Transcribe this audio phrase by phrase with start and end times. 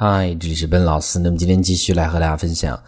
[0.00, 1.18] 嗨，这里是本老师。
[1.18, 2.80] 那么今天继续来和大家分享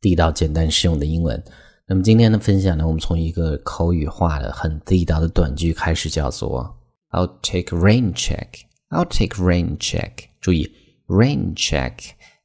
[0.00, 1.44] 地道、简单、实用的英文。
[1.86, 6.74] 那么今天的分享呢，我们从一个口语化的、很地道的短句开始，叫做
[7.10, 8.46] "I'll take rain check."
[8.88, 10.12] I'll take rain check.
[10.40, 10.74] 注意
[11.06, 11.92] rain check，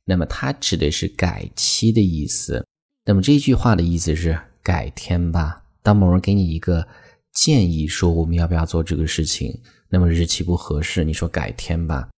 [0.04, 2.68] 那么它指的是改期的意思。
[3.06, 5.64] 那么这句话的意思是改天吧。
[5.82, 6.86] 当某人给你一个
[7.32, 9.58] 建议，说我们要不要做这个事情，
[9.88, 12.10] 那么日期不合适，你说改天吧。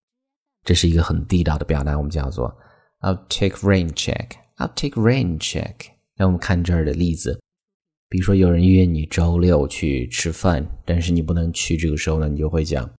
[0.65, 2.57] 这是一个很地道的表达，我们叫做
[3.01, 5.75] "I'll take rain check." I'll take rain check.
[6.17, 7.41] 让我们看这儿的例子，
[8.09, 12.91] 比如说有人约你周六去吃饭，但是你不能去，这个时候呢，你就会讲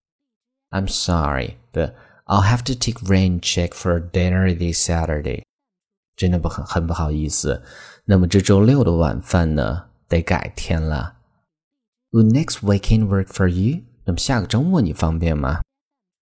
[0.70, 1.94] "I'm sorry, but
[2.26, 5.44] I'll have to take rain check for dinner this Saturday."
[6.16, 7.63] 真的不很很不好意思。
[8.05, 11.17] 那么这周六的晚饭呢，得改天了。
[12.12, 13.81] Will next weekend work for you?
[14.05, 15.62] 那么下个周末你方便吗？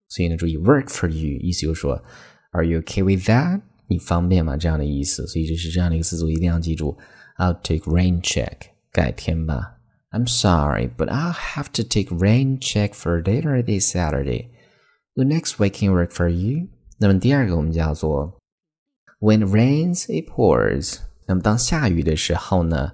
[0.09, 2.03] 所以呢，注意 work for you，意思就是说，
[2.51, 3.61] Are you okay with that？
[3.87, 4.55] 你方便吗？
[4.57, 5.27] 这样的意思。
[5.27, 6.97] 所以这是这样的一个词组，一定要记住。
[7.37, 9.73] I'll take rain check，改天吧。
[10.11, 14.49] I'm sorry, but I'll have to take rain check for later this Saturday.
[15.15, 16.69] The next weekend work for you？
[16.97, 18.39] 那么第二个我们叫做
[19.19, 20.99] When it rains, it pours。
[21.27, 22.93] 那么当下雨的时候呢，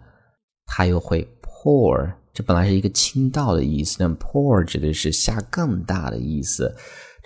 [0.65, 2.13] 它又会 pour。
[2.33, 6.75] 这本来是一个倾倒的意思，那么 pour 指的是下更大的意思。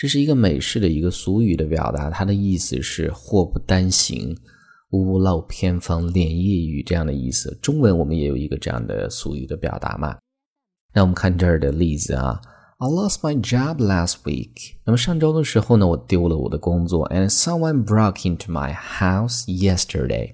[0.00, 4.34] 这是一个美式的一个俗语的表达，它的意思是祸不单行、
[4.92, 7.54] 屋漏偏逢连夜雨这样的意思。
[7.60, 10.16] 中文我们也有一个这样的俗语的表达嘛？
[10.94, 12.40] 那我们看这儿的例子啊
[12.78, 14.72] ，I lost my job last week。
[14.86, 20.32] 那么上周的时候呢，我丢了我的工作，and someone broke into my house yesterday。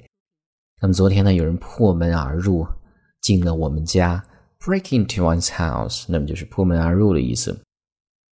[0.80, 2.64] 那么昨天呢，有人破门而入，
[3.20, 4.24] 进了我们家
[4.60, 7.60] ，break into one's house，那么就是破门而入的意思。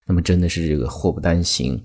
[0.07, 1.79] 那么真的是这个祸不单行，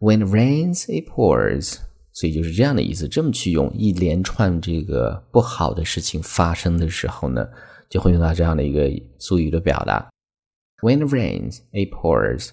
[0.00, 1.76] When it rains, it pours，
[2.12, 3.06] 所以就是这样的意思。
[3.06, 7.48] 这么去用，一连串这个不好的事情发生的时候呢，
[7.88, 8.90] 就会用到这样的一个
[9.20, 10.08] 俗语的表达。
[10.82, 12.50] When it rains, it pours.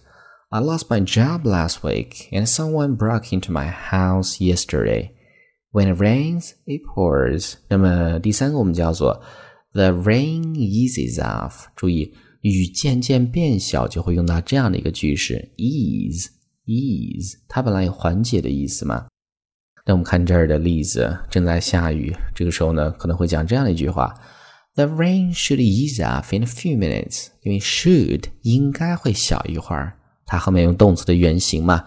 [0.49, 5.11] I lost my job last week, and someone broke into my house yesterday.
[5.71, 7.55] When it rains, it pours.
[7.67, 9.23] 那么第三个我们叫做
[9.73, 11.65] The rain eases off。
[11.75, 12.13] 注意。
[12.42, 16.28] 雨渐渐变小，就会用到这样的一个句式：ease
[16.66, 17.34] ease。
[17.48, 19.06] 它本来有缓解的意思嘛。
[19.86, 24.14] 那我们看这儿的例子，正在下雨，这个时候呢，可能会讲这样的一句话
[24.74, 27.28] ：The rain should ease off in a few minutes。
[27.42, 29.94] 因为 should 应该会小一会儿，
[30.26, 31.84] 它后面用动词的原形嘛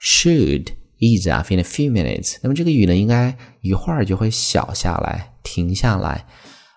[0.00, 0.68] ，should
[0.98, 2.38] ease off in a few minutes。
[2.42, 6.26] 那么这个雨呢，应该一会儿就会小下来，停下来。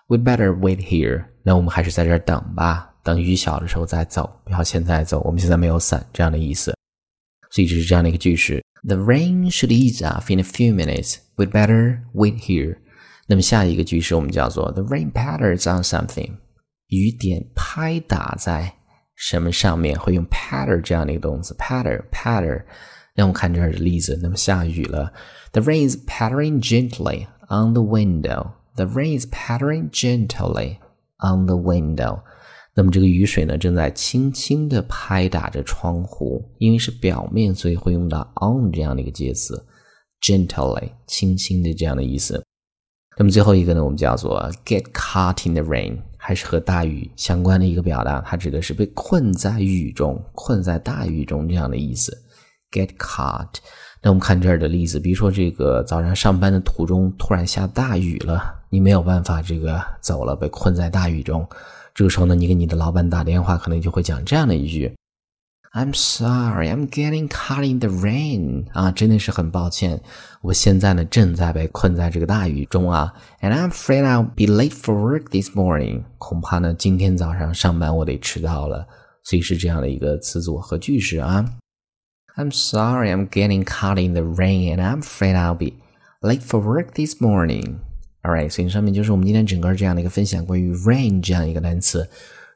[0.08, 1.26] We better wait here。
[1.42, 2.92] 那我们还是在这儿等吧。
[3.05, 5.21] 等雨小的时候再走，不要现在走。
[5.21, 6.75] 我们现在没有伞，这样的意思。
[7.49, 11.17] 所以这是这样的一个句式：The rain should ease off in a few minutes.
[11.35, 12.77] We'd better wait here.
[13.27, 16.31] 那么下一个句式我们叫做 The rain patters on something.
[16.87, 18.73] 雨点拍打在
[19.15, 19.99] 什么上面？
[19.99, 22.63] 会用 patter 这样的一个动词，patter patter。
[23.13, 24.17] 让我们看这儿的例子。
[24.23, 25.11] 那么下雨了，
[25.51, 28.51] The rain is pattering gently on the window.
[28.75, 30.77] The rain is pattering gently
[31.19, 32.21] on the window.
[32.76, 39.66] 那么这个雨水呢，正在轻轻地拍打着窗户，因为是表面，所以会用到 on 这样的一个介词
[40.20, 42.44] ，gently，轻轻的这样的意思。
[43.16, 52.14] 那么最后一个呢，我们叫做 get caught in the rain，还是和大雨相关的一个表达，它指的是被困在雨中，困在大雨中这样的意思。
[52.70, 53.54] get caught。
[54.02, 61.48] 那我们看这儿的例子，比如说这个早上上班的途中突然下大雨了，你没有办法这个走了，被困在大雨中。
[61.95, 64.93] 这个时候呢，你给你的老板打电话，可能就会讲这样的一句：“
[65.73, 70.01] I'm sorry, I'm getting caught in the rain。”啊，真的是很抱歉，
[70.41, 73.13] 我现在呢正在被困在这个大雨中啊。
[73.41, 76.03] And I'm afraid I'll be late for work this morning。
[76.17, 78.87] 恐怕呢今天早上上班我得迟到了。
[79.23, 81.45] 所以是这样的一个词组和句式啊。
[82.35, 85.73] I'm sorry, I'm getting caught in the rain, and I'm afraid I'll be
[86.21, 87.75] late for work this morning.
[88.26, 92.08] Alright，所以上面就是我们今天整个这样的一个分享，关于 rain 这样一个单词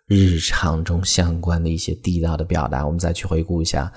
[0.08, 3.93] 日常中相关的一些地道的表达，我们再去回顾一下。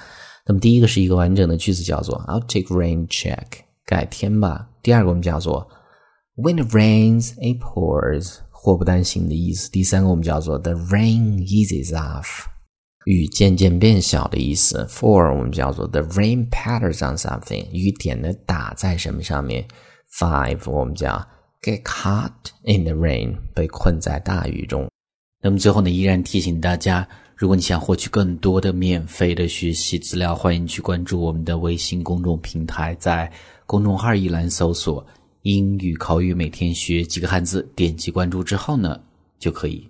[0.46, 3.44] 那么第一个是一个完整的句子，叫做 I'll take rain check，
[3.88, 4.70] 改天吧。
[4.84, 5.68] 第二个我们叫做
[6.36, 9.72] When it rains, it pours，祸不单行的意思。
[9.72, 12.46] 第三个我们叫做 The rain eases off，
[13.06, 14.86] 雨渐渐变小的意思。
[14.88, 19.66] Four 我们叫做 The rain patters on something，雨点呢打在什么上面。
[20.20, 21.28] Five 我们叫
[21.64, 24.88] get caught in the rain，被困在大雨中。
[25.42, 33.32] 那么最后呢，依然提醒大家，如果你想获取更多的免费的学习资料，欢迎去关注我们的微信公众平台，在
[33.66, 35.06] 公众号一栏搜索
[35.44, 39.00] “英语口语每天学几个汉字”，点击关注之后呢，
[39.40, 39.90] 就可以。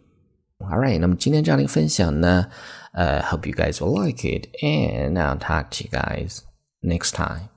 [0.60, 2.48] All right，那么今天这样的一个分享呢，
[2.94, 6.40] 呃，hope you guys will like it，and I'll talk to you guys
[6.82, 7.53] next time.